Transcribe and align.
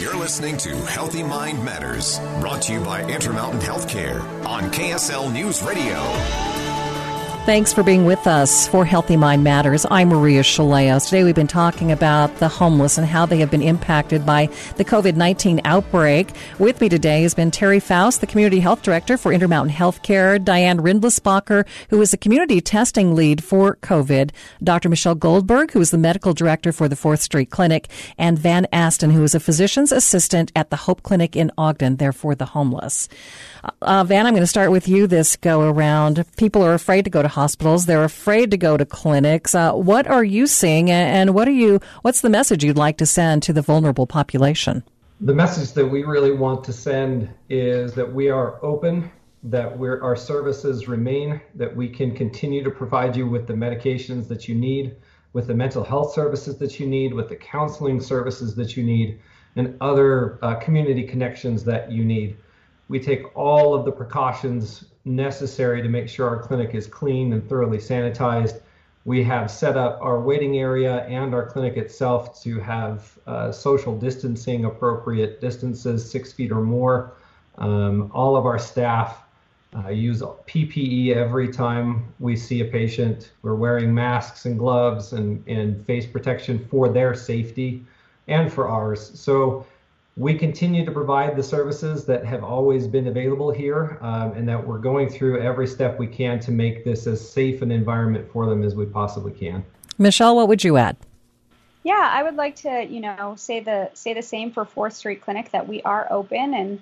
You're 0.00 0.16
listening 0.16 0.56
to 0.58 0.74
Healthy 0.86 1.22
Mind 1.22 1.64
Matters, 1.64 2.18
brought 2.40 2.62
to 2.62 2.72
you 2.72 2.80
by 2.80 3.02
Intermountain 3.04 3.60
Healthcare 3.60 4.20
on 4.44 4.64
KSL 4.72 5.32
News 5.32 5.62
Radio. 5.62 6.53
Thanks 7.44 7.74
for 7.74 7.82
being 7.82 8.06
with 8.06 8.26
us 8.26 8.66
for 8.66 8.86
Healthy 8.86 9.18
Mind 9.18 9.44
Matters. 9.44 9.84
I'm 9.90 10.08
Maria 10.08 10.40
Shilaos. 10.40 11.04
Today 11.04 11.24
we've 11.24 11.34
been 11.34 11.46
talking 11.46 11.92
about 11.92 12.34
the 12.36 12.48
homeless 12.48 12.96
and 12.96 13.06
how 13.06 13.26
they 13.26 13.36
have 13.36 13.50
been 13.50 13.60
impacted 13.60 14.24
by 14.24 14.46
the 14.76 14.84
COVID 14.84 15.14
19 15.14 15.60
outbreak. 15.66 16.30
With 16.58 16.80
me 16.80 16.88
today 16.88 17.20
has 17.20 17.34
been 17.34 17.50
Terry 17.50 17.80
Faust, 17.80 18.22
the 18.22 18.26
Community 18.26 18.60
Health 18.60 18.80
Director 18.80 19.18
for 19.18 19.30
Intermountain 19.30 19.76
Healthcare, 19.76 20.42
Diane 20.42 20.78
Rindlisbacher, 20.78 21.66
who 21.90 22.00
is 22.00 22.12
the 22.12 22.16
Community 22.16 22.62
Testing 22.62 23.14
Lead 23.14 23.44
for 23.44 23.76
COVID, 23.76 24.30
Dr. 24.62 24.88
Michelle 24.88 25.14
Goldberg, 25.14 25.72
who 25.72 25.82
is 25.82 25.90
the 25.90 25.98
Medical 25.98 26.32
Director 26.32 26.72
for 26.72 26.88
the 26.88 26.96
Fourth 26.96 27.20
Street 27.20 27.50
Clinic, 27.50 27.90
and 28.16 28.38
Van 28.38 28.66
Aston, 28.72 29.10
who 29.10 29.22
is 29.22 29.34
a 29.34 29.40
Physician's 29.40 29.92
Assistant 29.92 30.50
at 30.56 30.70
the 30.70 30.76
Hope 30.76 31.02
Clinic 31.02 31.36
in 31.36 31.52
Ogden, 31.58 31.96
there 31.96 32.14
for 32.14 32.34
the 32.34 32.46
homeless. 32.46 33.06
Uh, 33.82 34.04
Van, 34.04 34.26
I'm 34.26 34.32
going 34.32 34.42
to 34.42 34.46
start 34.46 34.70
with 34.70 34.88
you 34.88 35.06
this 35.06 35.36
go 35.36 35.60
around. 35.60 36.24
People 36.38 36.62
are 36.62 36.74
afraid 36.74 37.04
to 37.04 37.10
go 37.10 37.22
to 37.22 37.33
hospitals. 37.34 37.86
They're 37.86 38.04
afraid 38.04 38.50
to 38.52 38.56
go 38.56 38.76
to 38.76 38.84
clinics. 38.86 39.54
Uh, 39.54 39.72
what 39.72 40.06
are 40.06 40.24
you 40.24 40.46
seeing, 40.46 40.90
and 40.90 41.34
what 41.34 41.46
are 41.46 41.58
you? 41.64 41.80
What's 42.02 42.20
the 42.22 42.30
message 42.30 42.64
you'd 42.64 42.78
like 42.78 42.96
to 42.98 43.06
send 43.06 43.42
to 43.44 43.52
the 43.52 43.62
vulnerable 43.62 44.06
population? 44.06 44.82
The 45.20 45.34
message 45.34 45.72
that 45.74 45.86
we 45.86 46.02
really 46.02 46.32
want 46.32 46.64
to 46.64 46.72
send 46.72 47.28
is 47.48 47.94
that 47.94 48.12
we 48.12 48.30
are 48.30 48.58
open, 48.64 49.10
that 49.44 49.78
our 49.80 50.16
services 50.16 50.88
remain, 50.88 51.40
that 51.54 51.74
we 51.74 51.88
can 51.88 52.14
continue 52.14 52.62
to 52.64 52.70
provide 52.70 53.16
you 53.16 53.28
with 53.28 53.46
the 53.46 53.54
medications 53.54 54.26
that 54.28 54.48
you 54.48 54.54
need, 54.54 54.96
with 55.32 55.46
the 55.46 55.54
mental 55.54 55.84
health 55.84 56.14
services 56.14 56.58
that 56.58 56.78
you 56.78 56.86
need, 56.86 57.12
with 57.12 57.28
the 57.28 57.36
counseling 57.36 58.00
services 58.00 58.54
that 58.54 58.76
you 58.76 58.82
need, 58.82 59.18
and 59.56 59.76
other 59.80 60.38
uh, 60.42 60.54
community 60.56 61.04
connections 61.04 61.64
that 61.64 61.90
you 61.90 62.04
need. 62.04 62.36
We 62.88 63.00
take 63.00 63.36
all 63.36 63.74
of 63.74 63.84
the 63.84 63.92
precautions 63.92 64.84
necessary 65.04 65.82
to 65.82 65.88
make 65.88 66.08
sure 66.08 66.28
our 66.28 66.42
clinic 66.42 66.74
is 66.74 66.86
clean 66.86 67.32
and 67.32 67.46
thoroughly 67.48 67.78
sanitized. 67.78 68.60
We 69.04 69.22
have 69.24 69.50
set 69.50 69.76
up 69.76 69.98
our 70.00 70.18
waiting 70.20 70.58
area 70.58 71.04
and 71.04 71.34
our 71.34 71.46
clinic 71.46 71.76
itself 71.76 72.42
to 72.42 72.58
have 72.60 73.18
uh, 73.26 73.52
social 73.52 73.96
distancing, 73.98 74.64
appropriate 74.64 75.40
distances, 75.40 76.10
six 76.10 76.32
feet 76.32 76.50
or 76.50 76.62
more. 76.62 77.12
Um, 77.58 78.10
all 78.14 78.36
of 78.36 78.46
our 78.46 78.58
staff 78.58 79.24
uh, 79.76 79.88
use 79.88 80.22
PPE 80.22 81.14
every 81.14 81.48
time 81.48 82.04
we 82.18 82.36
see 82.36 82.60
a 82.60 82.64
patient. 82.64 83.32
We're 83.42 83.56
wearing 83.56 83.92
masks 83.92 84.46
and 84.46 84.58
gloves 84.58 85.12
and, 85.12 85.46
and 85.46 85.84
face 85.84 86.06
protection 86.06 86.58
for 86.58 86.88
their 86.88 87.14
safety 87.14 87.84
and 88.28 88.52
for 88.52 88.68
ours. 88.68 89.18
So 89.18 89.66
we 90.16 90.34
continue 90.38 90.84
to 90.84 90.92
provide 90.92 91.36
the 91.36 91.42
services 91.42 92.04
that 92.04 92.24
have 92.24 92.44
always 92.44 92.86
been 92.86 93.08
available 93.08 93.50
here 93.50 93.98
um, 94.00 94.32
and 94.32 94.48
that 94.48 94.64
we're 94.64 94.78
going 94.78 95.08
through 95.08 95.40
every 95.40 95.66
step 95.66 95.98
we 95.98 96.06
can 96.06 96.38
to 96.40 96.52
make 96.52 96.84
this 96.84 97.06
as 97.06 97.28
safe 97.28 97.62
an 97.62 97.72
environment 97.72 98.30
for 98.32 98.46
them 98.46 98.62
as 98.62 98.76
we 98.76 98.86
possibly 98.86 99.32
can. 99.32 99.64
Michelle, 99.98 100.36
what 100.36 100.46
would 100.48 100.62
you 100.62 100.76
add? 100.76 100.96
Yeah, 101.82 102.08
I 102.12 102.22
would 102.22 102.36
like 102.36 102.56
to, 102.56 102.84
you 102.84 103.00
know, 103.00 103.34
say 103.36 103.60
the 103.60 103.90
say 103.92 104.14
the 104.14 104.22
same 104.22 104.52
for 104.52 104.64
Fourth 104.64 104.94
Street 104.94 105.20
Clinic 105.20 105.50
that 105.50 105.68
we 105.68 105.82
are 105.82 106.06
open 106.10 106.54
and 106.54 106.80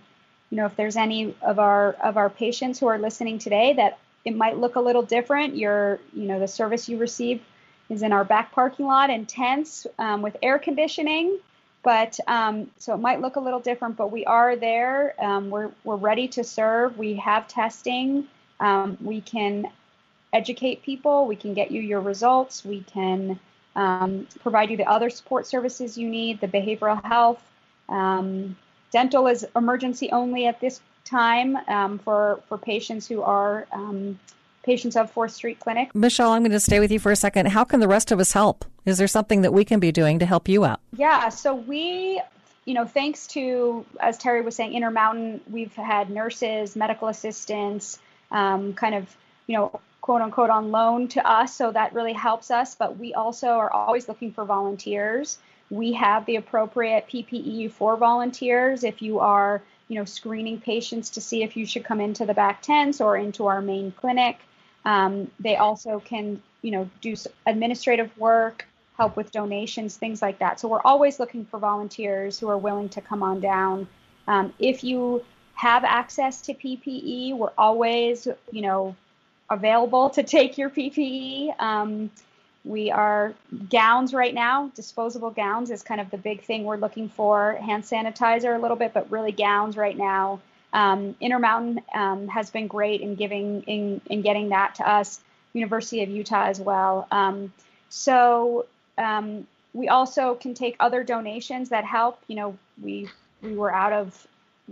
you 0.50 0.56
know, 0.56 0.66
if 0.66 0.76
there's 0.76 0.96
any 0.96 1.34
of 1.40 1.58
our 1.58 1.92
of 1.94 2.18
our 2.18 2.28
patients 2.28 2.78
who 2.78 2.86
are 2.86 2.98
listening 2.98 3.38
today 3.38 3.72
that 3.72 3.98
it 4.24 4.36
might 4.36 4.58
look 4.58 4.76
a 4.76 4.80
little 4.80 5.02
different, 5.02 5.56
your 5.56 5.98
you 6.12 6.24
know, 6.24 6.38
the 6.38 6.46
service 6.46 6.88
you 6.88 6.98
receive 6.98 7.40
is 7.88 8.02
in 8.02 8.12
our 8.12 8.24
back 8.24 8.52
parking 8.52 8.86
lot 8.86 9.08
in 9.08 9.24
tents 9.24 9.86
um, 9.98 10.20
with 10.20 10.36
air 10.42 10.58
conditioning 10.58 11.38
but 11.82 12.18
um, 12.28 12.70
so 12.78 12.94
it 12.94 12.98
might 12.98 13.20
look 13.20 13.36
a 13.36 13.40
little 13.40 13.60
different, 13.60 13.96
but 13.96 14.12
we 14.12 14.24
are 14.24 14.56
there. 14.56 15.14
Um, 15.22 15.50
we're, 15.50 15.70
we're 15.84 15.96
ready 15.96 16.28
to 16.28 16.44
serve. 16.44 16.96
We 16.96 17.14
have 17.14 17.48
testing. 17.48 18.28
Um, 18.60 18.96
we 19.00 19.20
can 19.20 19.66
educate 20.32 20.82
people. 20.82 21.26
We 21.26 21.36
can 21.36 21.54
get 21.54 21.70
you 21.70 21.80
your 21.80 22.00
results. 22.00 22.64
We 22.64 22.82
can 22.82 23.38
um, 23.74 24.28
provide 24.40 24.70
you 24.70 24.76
the 24.76 24.88
other 24.88 25.10
support 25.10 25.46
services 25.46 25.98
you 25.98 26.08
need, 26.08 26.40
the 26.40 26.48
behavioral 26.48 27.02
health. 27.04 27.42
Um, 27.88 28.56
dental 28.92 29.26
is 29.26 29.46
emergency 29.56 30.10
only 30.12 30.46
at 30.46 30.60
this 30.60 30.80
time 31.04 31.56
um, 31.68 31.98
for, 31.98 32.40
for 32.48 32.58
patients 32.58 33.08
who 33.08 33.22
are 33.22 33.66
patients 34.62 34.96
of 34.96 35.10
Fourth 35.10 35.32
Street 35.32 35.60
Clinic. 35.60 35.94
Michelle, 35.94 36.30
I'm 36.30 36.42
going 36.42 36.52
to 36.52 36.60
stay 36.60 36.80
with 36.80 36.92
you 36.92 36.98
for 36.98 37.10
a 37.10 37.16
second. 37.16 37.46
How 37.46 37.64
can 37.64 37.80
the 37.80 37.88
rest 37.88 38.12
of 38.12 38.20
us 38.20 38.32
help? 38.32 38.64
Is 38.84 38.98
there 38.98 39.08
something 39.08 39.42
that 39.42 39.52
we 39.52 39.64
can 39.64 39.80
be 39.80 39.92
doing 39.92 40.18
to 40.20 40.26
help 40.26 40.48
you 40.48 40.64
out? 40.64 40.80
Yeah, 40.96 41.28
so 41.28 41.54
we, 41.54 42.20
you 42.64 42.74
know, 42.74 42.86
thanks 42.86 43.26
to, 43.28 43.84
as 44.00 44.18
Terry 44.18 44.42
was 44.42 44.56
saying, 44.56 44.74
Intermountain, 44.74 45.40
we've 45.50 45.74
had 45.74 46.10
nurses, 46.10 46.76
medical 46.76 47.08
assistants, 47.08 47.98
um, 48.30 48.74
kind 48.74 48.94
of, 48.94 49.14
you 49.46 49.56
know, 49.56 49.80
quote 50.00 50.20
unquote 50.20 50.50
on 50.50 50.70
loan 50.70 51.08
to 51.08 51.26
us. 51.28 51.54
So 51.54 51.72
that 51.72 51.92
really 51.94 52.12
helps 52.12 52.50
us. 52.50 52.74
But 52.74 52.98
we 52.98 53.14
also 53.14 53.48
are 53.48 53.70
always 53.70 54.08
looking 54.08 54.32
for 54.32 54.44
volunteers. 54.44 55.38
We 55.70 55.92
have 55.94 56.26
the 56.26 56.36
appropriate 56.36 57.08
PPE 57.08 57.72
for 57.72 57.96
volunteers. 57.96 58.84
If 58.84 59.00
you 59.00 59.20
are, 59.20 59.62
you 59.88 59.98
know, 59.98 60.04
screening 60.04 60.60
patients 60.60 61.10
to 61.10 61.20
see 61.20 61.42
if 61.42 61.56
you 61.56 61.66
should 61.66 61.84
come 61.84 62.00
into 62.00 62.26
the 62.26 62.34
back 62.34 62.62
tents 62.62 63.00
or 63.00 63.16
into 63.16 63.46
our 63.46 63.62
main 63.62 63.92
clinic. 63.92 64.38
Um, 64.84 65.30
they 65.38 65.56
also 65.56 66.00
can, 66.00 66.42
you 66.62 66.70
know, 66.70 66.90
do 67.00 67.14
administrative 67.46 68.16
work, 68.18 68.66
help 68.96 69.16
with 69.16 69.32
donations, 69.32 69.96
things 69.96 70.20
like 70.20 70.38
that. 70.40 70.60
So 70.60 70.68
we're 70.68 70.82
always 70.82 71.18
looking 71.18 71.44
for 71.44 71.58
volunteers 71.58 72.38
who 72.38 72.48
are 72.48 72.58
willing 72.58 72.88
to 72.90 73.00
come 73.00 73.22
on 73.22 73.40
down. 73.40 73.88
Um, 74.26 74.52
if 74.58 74.84
you 74.84 75.24
have 75.54 75.84
access 75.84 76.40
to 76.42 76.54
PPE, 76.54 77.36
we're 77.36 77.52
always, 77.56 78.26
you 78.50 78.62
know, 78.62 78.96
available 79.50 80.10
to 80.10 80.22
take 80.22 80.58
your 80.58 80.70
PPE. 80.70 81.60
Um, 81.60 82.10
we 82.64 82.90
are 82.90 83.34
gowns 83.70 84.14
right 84.14 84.32
now. 84.32 84.70
Disposable 84.74 85.30
gowns 85.30 85.70
is 85.70 85.82
kind 85.82 86.00
of 86.00 86.10
the 86.10 86.16
big 86.16 86.42
thing 86.42 86.64
we're 86.64 86.76
looking 86.76 87.08
for. 87.08 87.54
Hand 87.54 87.82
sanitizer 87.82 88.56
a 88.56 88.58
little 88.58 88.76
bit, 88.76 88.94
but 88.94 89.10
really 89.10 89.32
gowns 89.32 89.76
right 89.76 89.96
now. 89.96 90.40
Um, 90.72 91.14
Intermountain 91.20 91.82
um, 91.94 92.28
has 92.28 92.50
been 92.50 92.66
great 92.66 93.00
in 93.00 93.14
giving 93.14 93.62
in, 93.62 94.00
in 94.06 94.22
getting 94.22 94.50
that 94.50 94.76
to 94.76 94.88
us. 94.88 95.20
University 95.52 96.02
of 96.02 96.08
Utah 96.08 96.46
as 96.46 96.58
well. 96.60 97.06
Um, 97.10 97.52
so 97.90 98.66
um, 98.96 99.46
we 99.74 99.88
also 99.88 100.34
can 100.34 100.54
take 100.54 100.76
other 100.80 101.04
donations 101.04 101.68
that 101.70 101.84
help. 101.84 102.20
You 102.26 102.36
know, 102.36 102.58
we 102.82 103.08
we 103.42 103.54
were 103.54 103.72
out 103.72 103.92
of. 103.92 104.26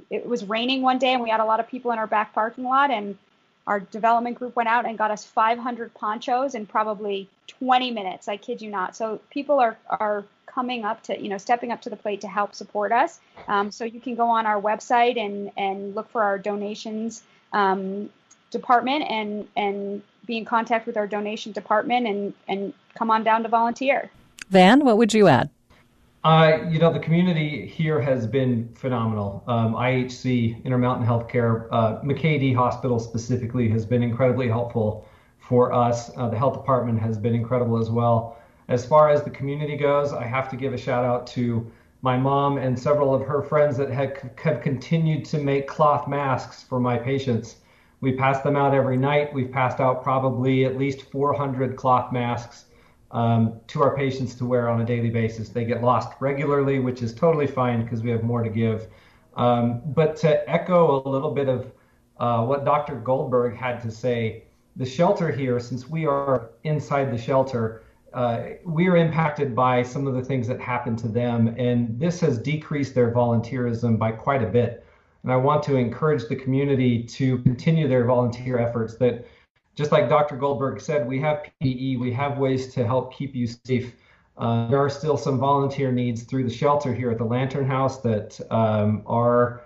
It 0.09 0.27
was 0.27 0.45
raining 0.45 0.83
one 0.83 0.99
day, 0.99 1.13
and 1.13 1.23
we 1.23 1.31
had 1.31 1.41
a 1.41 1.45
lot 1.45 1.61
of 1.61 1.69
people 1.69 1.91
in 1.91 1.99
our 1.99 2.07
back 2.07 2.33
parking 2.33 2.65
lot, 2.65 2.91
and 2.91 3.19
our 3.67 3.81
development 3.81 4.39
group 4.39 4.57
went 4.57 4.69
out 4.69 4.87
and 4.87 4.97
got 4.99 5.11
us 5.11 5.25
500 5.25 5.95
ponchos 5.95 6.55
in 6.55 6.67
probably 6.67 7.29
20 7.47 7.91
minutes. 7.91 8.29
I 8.29 8.37
kid 8.37 8.63
you 8.63 8.71
not. 8.71 8.97
So 8.97 9.21
people 9.31 9.59
are 9.59 9.77
are 9.89 10.25
coming 10.47 10.85
up 10.85 11.03
to, 11.05 11.21
you 11.21 11.29
know, 11.29 11.39
stepping 11.39 11.71
up 11.73 11.81
to 11.83 11.91
the 11.91 11.97
plate 11.97 12.21
to 12.23 12.29
help 12.29 12.55
support 12.55 12.93
us. 12.93 13.21
Um, 13.49 13.71
so 13.71 13.85
you 13.85 14.01
can 14.01 14.15
go 14.15 14.29
on 14.29 14.47
our 14.47 14.61
website 14.61 15.19
and, 15.19 15.51
and 15.57 15.95
look 15.95 16.11
for 16.11 16.23
our 16.23 16.39
donations 16.39 17.23
um, 17.53 18.11
department 18.51 19.05
and, 19.09 19.47
and 19.57 20.03
be 20.27 20.37
in 20.37 20.45
contact 20.45 20.87
with 20.87 20.97
our 20.97 21.07
donation 21.07 21.53
department 21.53 22.07
and, 22.07 22.35
and 22.49 22.75
come 22.95 23.11
on 23.11 23.23
down 23.23 23.43
to 23.45 23.49
volunteer. 23.49 24.11
Van, 24.49 24.85
what 24.85 24.99
would 24.99 25.15
you 25.15 25.29
add? 25.29 25.51
Uh, 26.23 26.59
you 26.69 26.79
know, 26.79 26.93
the 26.93 26.99
community 26.99 27.67
here 27.67 27.99
has 27.99 28.27
been 28.27 28.69
phenomenal. 28.75 29.43
Um, 29.47 29.73
IHC, 29.75 30.63
Intermountain 30.65 31.07
Healthcare, 31.07 31.67
uh, 31.71 31.99
McKay-Dee 32.03 32.53
Hospital 32.53 32.99
specifically 32.99 33.71
has 33.71 33.87
been 33.87 34.03
incredibly 34.03 34.47
helpful 34.47 35.09
for 35.39 35.73
us. 35.73 36.11
Uh, 36.19 36.29
the 36.29 36.37
health 36.37 36.53
department 36.53 37.01
has 37.01 37.17
been 37.17 37.35
incredible 37.35 37.79
as 37.79 37.89
well. 37.89 38.37
As 38.69 38.85
far 38.85 39.09
as 39.09 39.23
the 39.23 39.31
community 39.31 39.79
goes, 39.79 40.13
I 40.13 40.25
have 40.27 40.51
to 40.51 40.57
give 40.57 40.75
a 40.75 40.79
shout 40.79 41.07
out 41.07 41.27
to 41.29 41.71
my 42.03 42.19
mom 42.19 42.59
and 42.59 42.79
several 42.79 43.15
of 43.15 43.27
her 43.27 43.41
friends 43.41 43.79
that 43.79 43.91
have, 43.91 44.15
have 44.37 44.61
continued 44.61 45.25
to 45.27 45.39
make 45.39 45.67
cloth 45.67 46.07
masks 46.07 46.63
for 46.63 46.81
my 46.81 46.99
patients. 46.99 47.57
We 48.03 48.13
pass 48.13 48.43
them 48.43 48.57
out 48.57 48.75
every 48.75 48.99
night. 48.99 49.33
We've 49.33 49.51
passed 49.51 49.81
out 49.81 50.03
probably 50.03 50.67
at 50.67 50.77
least 50.77 51.11
400 51.11 51.77
cloth 51.77 52.13
masks 52.13 52.67
um, 53.13 53.61
to 53.69 53.83
our 53.83 53.97
patients 53.97 54.35
to 54.37 54.47
wear 54.47 54.69
on 54.69 54.81
a 54.81 54.85
daily 54.85 55.11
basis. 55.11 55.49
They 55.49 55.65
get 55.65 55.83
lost 55.83 56.13
regularly, 56.21 56.79
which 56.79 57.03
is 57.03 57.15
totally 57.15 57.47
fine 57.47 57.83
because 57.83 58.03
we 58.03 58.11
have 58.11 58.23
more 58.23 58.43
to 58.43 58.51
give. 58.51 58.89
Um, 59.37 59.83
but 59.87 60.17
to 60.19 60.49
echo 60.49 61.03
a 61.05 61.09
little 61.09 61.33
bit 61.33 61.49
of 61.49 61.73
uh, 62.19 62.45
what 62.45 62.65
Dr. 62.65 62.97
Goldberg 62.97 63.57
had 63.57 63.81
to 63.83 63.91
say, 63.91 64.45
the 64.77 64.87
shelter 64.87 65.31
here, 65.31 65.59
since 65.59 65.89
we 65.89 66.07
are 66.07 66.51
inside 66.65 67.13
the 67.13 67.19
shelter, 67.19 67.83
uh, 68.13 68.41
we 68.65 68.89
are 68.89 68.97
impacted 68.97 69.55
by 69.55 69.83
some 69.83 70.07
of 70.07 70.15
the 70.15 70.23
things 70.23 70.47
that 70.49 70.61
happen 70.61 70.97
to 70.97 71.09
them, 71.09 71.55
and 71.59 71.99
this 71.99 72.21
has 72.21 72.39
decreased 72.39 72.95
their 72.95 73.13
volunteerism 73.13 73.99
by 73.99 74.11
quite 74.11 74.43
a 74.43 74.47
bit. 74.47 74.85
And 75.23 75.33
I 75.33 75.37
want 75.37 75.63
to 75.65 75.77
encourage 75.77 76.27
the 76.29 76.37
community 76.37 77.03
to 77.05 77.39
continue 77.39 77.87
their 77.89 78.05
volunteer 78.05 78.59
efforts. 78.59 78.97
That, 78.97 79.27
just 79.75 79.93
like 79.93 80.09
Dr. 80.09 80.37
Goldberg 80.37 80.81
said, 80.81 81.07
we 81.07 81.21
have 81.21 81.47
PPE, 81.63 81.99
we 81.99 82.13
have 82.13 82.39
ways 82.39 82.73
to 82.75 82.87
help 82.87 83.15
keep 83.15 83.35
you 83.35 83.47
safe. 83.47 83.95
Uh, 84.37 84.69
there 84.69 84.79
are 84.79 84.91
still 84.91 85.17
some 85.17 85.39
volunteer 85.39 85.93
needs 85.93 86.23
through 86.23 86.45
the 86.45 86.55
shelter 86.55 86.95
here 86.95 87.11
at 87.11 87.19
the 87.19 87.25
Lantern 87.25 87.67
House 87.67 88.01
that 88.01 88.41
um, 88.51 89.03
are 89.07 89.63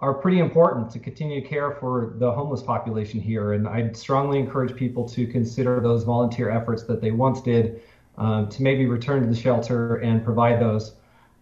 are 0.00 0.14
pretty 0.14 0.38
important 0.38 0.90
to 0.92 0.98
continue 0.98 1.40
to 1.40 1.46
care 1.48 1.72
for 1.72 2.14
the 2.18 2.30
homeless 2.30 2.62
population 2.62 3.20
here. 3.20 3.54
And 3.54 3.66
I 3.66 3.90
strongly 3.92 4.38
encourage 4.38 4.76
people 4.76 5.08
to 5.08 5.26
consider 5.26 5.80
those 5.80 6.04
volunteer 6.04 6.50
efforts 6.50 6.84
that 6.84 7.00
they 7.00 7.10
once 7.10 7.40
did 7.40 7.82
um, 8.16 8.48
to 8.48 8.62
maybe 8.62 8.86
return 8.86 9.22
to 9.22 9.28
the 9.28 9.34
shelter 9.34 9.96
and 9.96 10.24
provide 10.24 10.60
those. 10.60 10.94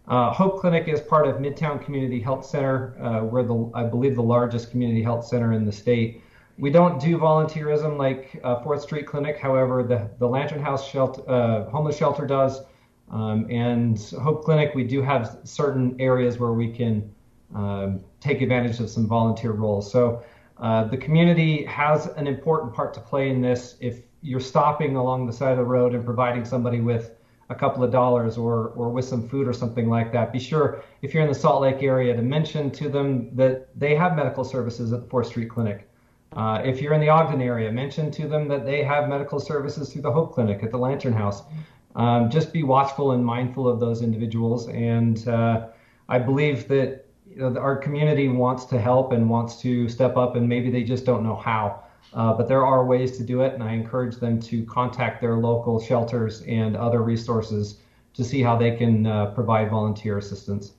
Uh, 0.09 0.33
Hope 0.33 0.61
Clinic 0.61 0.89
is 0.89 1.01
part 1.01 1.27
of 1.27 1.37
Midtown 1.37 1.85
Community 1.85 2.21
Health 2.21 2.47
Center. 2.47 2.97
Uh, 3.01 3.43
the, 3.43 3.71
I 3.75 3.85
believe, 3.85 4.15
the 4.15 4.23
largest 4.23 4.71
community 4.71 5.03
health 5.03 5.27
center 5.27 5.53
in 5.53 5.67
the 5.67 5.73
state. 5.73 6.23
We 6.59 6.71
don't 6.71 6.99
do 6.99 7.19
volunteerism 7.19 7.99
like 7.99 8.41
uh, 8.43 8.63
Fourth 8.63 8.83
Street 8.83 9.07
Clinic. 9.07 9.39
However, 9.39 9.83
the, 9.83 10.11
the 10.19 10.27
Lantern 10.27 10.63
House 10.63 10.89
shelter, 10.89 11.23
uh, 11.29 11.69
homeless 11.69 11.99
shelter 11.99 12.27
does. 12.27 12.63
Um, 13.11 13.47
and 13.51 14.01
Hope 14.23 14.45
Clinic, 14.45 14.75
we 14.75 14.85
do 14.85 15.03
have 15.03 15.39
certain 15.45 15.95
areas 16.01 16.39
where 16.39 16.53
we 16.53 16.73
can 16.73 17.15
um, 17.55 18.01
take 18.21 18.41
advantage 18.41 18.81
of 18.81 18.89
some 18.89 19.07
volunteer 19.07 19.53
roles. 19.53 19.91
So 19.93 20.23
uh, 20.59 20.85
the 20.85 20.97
community 20.97 21.65
has 21.67 22.07
an 22.07 22.27
important 22.27 22.73
part 22.73 22.95
to 22.95 23.01
play 23.01 23.29
in 23.29 23.43
this. 23.43 23.77
If 23.81 24.01
you're 24.23 24.41
stopping 24.41 24.97
along 24.97 25.27
the 25.27 25.33
side 25.33 25.53
of 25.53 25.59
the 25.59 25.65
road 25.65 25.95
and 25.95 26.05
providing 26.05 26.45
somebody 26.45 26.81
with 26.81 27.13
a 27.51 27.55
couple 27.55 27.85
of 27.85 27.93
dollars 27.93 28.39
or, 28.39 28.69
or 28.71 28.89
with 28.89 29.05
some 29.05 29.29
food 29.29 29.47
or 29.47 29.53
something 29.53 29.89
like 29.89 30.11
that, 30.13 30.33
be 30.33 30.41
sure 30.41 30.83
if 31.03 31.13
you're 31.13 31.23
in 31.23 31.29
the 31.29 31.39
Salt 31.39 31.61
Lake 31.61 31.83
area 31.83 32.17
to 32.17 32.23
mention 32.23 32.71
to 32.73 32.89
them 32.89 33.37
that 33.37 33.69
they 33.79 33.95
have 33.95 34.17
medical 34.17 34.43
services 34.43 34.93
at 34.93 35.03
the 35.03 35.07
4th 35.07 35.27
Street 35.27 35.51
Clinic. 35.51 35.89
Uh, 36.37 36.61
if 36.63 36.83
you're 36.83 36.93
in 36.93 37.01
the 37.01 37.09
Ogden 37.09 37.41
area, 37.41 37.73
mention 37.73 38.11
to 38.11 38.29
them 38.29 38.47
that 38.49 38.67
they 38.67 38.85
have 38.85 39.09
medical 39.09 39.41
services 39.41 39.91
through 39.91 40.03
the 40.03 40.13
Hope 40.13 40.35
Clinic 40.35 40.63
at 40.63 40.71
the 40.71 40.77
Lantern 40.77 41.15
House. 41.15 41.43
Um, 41.95 42.29
just 42.29 42.53
be 42.53 42.63
watchful 42.63 43.13
and 43.13 43.25
mindful 43.25 43.67
of 43.67 43.81
those 43.81 44.03
individuals. 44.03 44.69
And 44.69 45.27
uh, 45.27 45.69
I 46.11 46.19
believe 46.19 46.69
that 46.69 47.07
you 47.27 47.37
know, 47.39 47.59
our 47.59 47.75
community 47.77 48.29
wants 48.29 48.67
to 48.67 48.79
help 48.79 49.13
and 49.13 49.29
wants 49.31 49.61
to 49.63 49.89
step 49.89 50.19
up, 50.19 50.37
and 50.37 50.47
maybe 50.47 50.71
they 50.71 50.85
just 50.85 51.07
don't 51.07 51.25
know 51.25 51.37
how. 51.37 51.83
Uh, 52.13 52.35
but 52.35 52.49
there 52.49 52.65
are 52.65 52.85
ways 52.85 53.17
to 53.17 53.25
do 53.25 53.41
it, 53.41 53.55
and 53.55 53.63
I 53.63 53.73
encourage 53.73 54.17
them 54.17 54.39
to 54.43 54.65
contact 54.67 55.23
their 55.23 55.37
local 55.37 55.81
shelters 55.81 56.43
and 56.43 56.77
other 56.77 57.03
resources 57.03 57.81
to 58.15 58.25
see 58.25 58.43
how 58.43 58.57
they 58.57 58.77
can 58.77 59.07
uh, 59.07 59.27
provide 59.27 59.71
volunteer 59.71 60.19
assistance. 60.19 60.73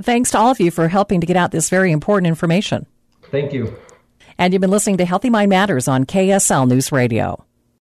Thanks 0.00 0.30
to 0.30 0.38
all 0.38 0.50
of 0.50 0.58
you 0.58 0.70
for 0.70 0.88
helping 0.88 1.20
to 1.20 1.26
get 1.26 1.36
out 1.36 1.50
this 1.50 1.68
very 1.68 1.92
important 1.92 2.28
information. 2.28 2.86
Thank 3.30 3.52
you. 3.52 3.76
And 4.38 4.52
you've 4.52 4.60
been 4.60 4.70
listening 4.70 4.98
to 4.98 5.04
Healthy 5.04 5.30
Mind 5.30 5.50
Matters 5.50 5.88
on 5.88 6.04
KSL 6.04 6.68
News 6.68 6.92
Radio. 6.92 7.44